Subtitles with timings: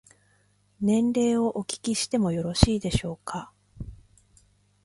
[0.79, 3.51] 年齢をお聞きしてもよろしいでしょうか。